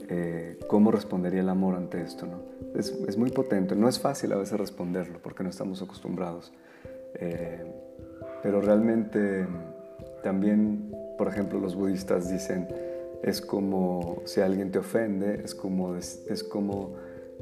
eh, 0.09 0.57
¿cómo 0.67 0.91
respondería 0.91 1.41
el 1.41 1.49
amor 1.49 1.75
ante 1.75 2.01
esto? 2.01 2.25
No? 2.25 2.39
Es, 2.75 3.17
muy 3.17 3.29
potente, 3.29 3.75
no 3.75 3.87
es 3.87 3.99
fácil 3.99 4.31
a 4.33 4.37
veces 4.37 4.59
responderlo 4.59 5.19
porque 5.21 5.43
no 5.43 5.49
estamos 5.49 5.81
acostumbrados, 5.81 6.51
eh, 7.15 7.63
pero 8.41 8.61
realmente 8.61 9.45
también, 10.23 10.95
por 11.17 11.27
ejemplo, 11.27 11.59
los 11.59 11.75
budistas 11.75 12.31
dicen, 12.31 12.67
es 13.21 13.41
como 13.41 14.21
si 14.25 14.41
alguien 14.41 14.71
te 14.71 14.79
ofende, 14.79 15.41
es 15.43 15.53
como, 15.53 15.95
es, 15.95 16.43
como 16.49 16.95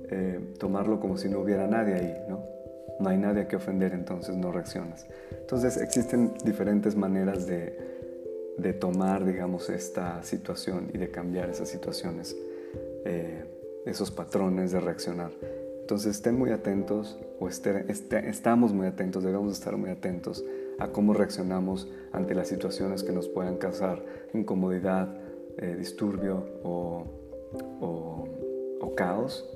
eh, 0.10 0.40
tomarlo 0.60 1.00
como 1.00 1.18
si 1.18 1.30
no 1.30 1.40
hubiera 1.40 1.68
nadie 1.68 1.94
ahí, 1.94 2.18
¿no? 2.28 2.59
No 3.00 3.10
hay 3.10 3.18
nadie 3.18 3.44
a 3.44 3.48
que 3.48 3.56
ofender, 3.56 3.94
entonces 3.94 4.36
no 4.36 4.52
reaccionas. 4.52 5.08
Entonces 5.32 5.78
existen 5.78 6.34
diferentes 6.44 6.96
maneras 6.96 7.48
de, 7.48 7.88
tomar, 8.80 9.26
digamos, 9.26 9.70
esta 9.70 10.22
situación 10.22 10.92
y 10.94 10.98
de 10.98 11.10
cambiar 11.10 11.50
esas 11.50 11.70
situaciones, 11.70 12.36
eh, 13.06 13.46
esos 13.86 14.12
patrones 14.12 14.72
de 14.72 14.80
reaccionar. 14.82 15.32
Entonces 15.82 16.18
estén 16.18 16.38
muy 16.38 16.52
atentos, 16.52 17.18
o 17.40 17.48
estamos 17.48 18.74
muy 18.74 18.86
atentos, 18.86 19.24
debemos 19.24 19.54
estar 19.54 19.76
muy 19.78 19.90
atentos 19.90 20.44
a 20.78 20.90
cómo 20.90 21.14
reaccionamos 21.14 21.90
ante 22.12 22.36
las 22.36 22.48
situaciones 22.48 23.04
que 23.04 23.12
nos 23.12 23.28
puedan 23.28 23.58
causar 23.58 24.04
incomodidad, 24.34 25.16
eh, 25.58 25.76
disturbio 25.78 26.46
o, 26.64 27.06
o 27.80 28.96
caos. 28.96 29.50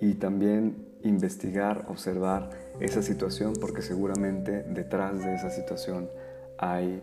Y 0.00 0.14
también 0.14 0.86
investigar, 1.02 1.86
observar 1.88 2.50
esa 2.80 3.02
situación 3.02 3.54
porque 3.60 3.82
seguramente 3.82 4.62
detrás 4.62 5.22
de 5.22 5.34
esa 5.34 5.50
situación 5.50 6.08
hay 6.58 7.02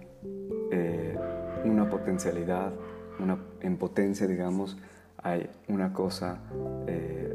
eh, 0.71 1.17
una 1.65 1.89
potencialidad, 1.89 2.73
una, 3.19 3.37
en 3.61 3.77
potencia 3.77 4.27
digamos, 4.27 4.77
hay 5.17 5.49
una 5.67 5.93
cosa 5.93 6.39
eh, 6.87 7.33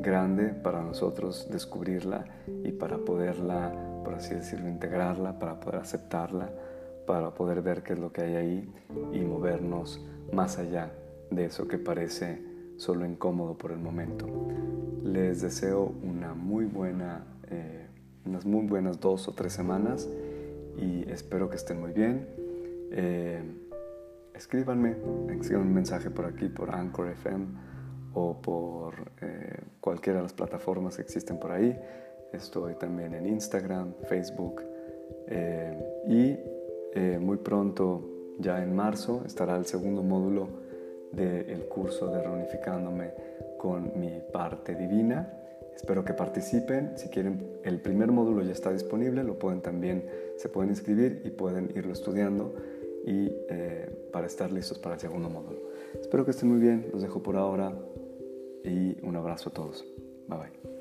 grande 0.00 0.48
para 0.48 0.82
nosotros 0.82 1.48
descubrirla 1.50 2.24
y 2.62 2.72
para 2.72 2.98
poderla, 2.98 3.72
por 4.04 4.14
así 4.14 4.34
decirlo, 4.34 4.68
integrarla, 4.68 5.38
para 5.38 5.60
poder 5.60 5.80
aceptarla, 5.80 6.50
para 7.06 7.34
poder 7.34 7.62
ver 7.62 7.82
qué 7.82 7.94
es 7.94 7.98
lo 7.98 8.12
que 8.12 8.22
hay 8.22 8.36
ahí 8.36 8.74
y 9.12 9.20
movernos 9.20 10.04
más 10.32 10.58
allá 10.58 10.92
de 11.30 11.46
eso 11.46 11.66
que 11.68 11.78
parece 11.78 12.42
solo 12.76 13.06
incómodo 13.06 13.56
por 13.56 13.72
el 13.72 13.78
momento. 13.78 14.26
Les 15.02 15.40
deseo 15.40 15.94
una 16.02 16.34
muy 16.34 16.64
buena 16.64 17.24
eh, 17.50 17.86
unas 18.26 18.44
muy 18.44 18.66
buenas 18.66 19.00
dos 19.00 19.28
o 19.28 19.32
tres 19.32 19.52
semanas 19.52 20.08
y 20.76 21.08
espero 21.10 21.48
que 21.48 21.56
estén 21.56 21.80
muy 21.80 21.92
bien. 21.92 22.26
Eh, 22.90 23.42
escríbanme, 24.34 24.96
escriban 25.38 25.66
un 25.66 25.74
mensaje 25.74 26.10
por 26.10 26.26
aquí, 26.26 26.48
por 26.48 26.74
Anchor 26.74 27.08
FM 27.08 27.46
o 28.14 28.40
por 28.40 28.94
eh, 29.20 29.58
cualquiera 29.80 30.18
de 30.18 30.24
las 30.24 30.32
plataformas 30.32 30.96
que 30.96 31.02
existen 31.02 31.38
por 31.38 31.52
ahí. 31.52 31.78
Estoy 32.32 32.74
también 32.74 33.14
en 33.14 33.26
Instagram, 33.26 33.94
Facebook 34.08 34.62
eh, 35.28 36.02
y 36.08 36.54
muy 37.18 37.38
pronto, 37.38 38.08
ya 38.38 38.62
en 38.62 38.74
marzo, 38.74 39.24
estará 39.26 39.56
el 39.56 39.66
segundo 39.66 40.04
módulo 40.04 40.48
del 41.10 41.66
curso 41.66 42.08
de 42.08 42.22
Reunificándome 42.22 43.10
con 43.58 43.98
mi 43.98 44.20
parte 44.32 44.76
divina. 44.76 45.43
Espero 45.74 46.04
que 46.04 46.12
participen. 46.12 46.92
Si 46.96 47.08
quieren, 47.08 47.58
el 47.64 47.80
primer 47.80 48.12
módulo 48.12 48.42
ya 48.42 48.52
está 48.52 48.72
disponible, 48.72 49.24
lo 49.24 49.38
pueden 49.38 49.60
también, 49.60 50.06
se 50.36 50.48
pueden 50.48 50.70
inscribir 50.70 51.22
y 51.24 51.30
pueden 51.30 51.72
irlo 51.74 51.92
estudiando 51.92 52.54
y 53.04 53.30
eh, 53.48 54.08
para 54.12 54.26
estar 54.26 54.50
listos 54.50 54.78
para 54.78 54.94
el 54.94 55.00
segundo 55.00 55.28
módulo. 55.28 55.60
Espero 56.00 56.24
que 56.24 56.30
estén 56.30 56.48
muy 56.48 56.60
bien, 56.60 56.88
los 56.92 57.02
dejo 57.02 57.22
por 57.22 57.36
ahora 57.36 57.74
y 58.64 58.96
un 59.02 59.16
abrazo 59.16 59.50
a 59.50 59.52
todos. 59.52 59.84
Bye 60.28 60.38
bye. 60.38 60.73